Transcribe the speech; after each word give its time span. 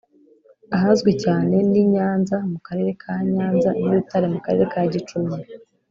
ahazwi 0.75 1.11
cyane 1.23 1.55
ni 1.71 1.81
Nyanza 1.93 2.37
mu 2.51 2.59
karere 2.65 2.91
ka 3.01 3.13
Nyanza 3.33 3.69
n’i 3.79 3.87
Rutare 3.95 4.25
mu 4.33 4.39
karere 4.45 4.65
ka 4.73 4.81
Gicumbi 4.93 5.41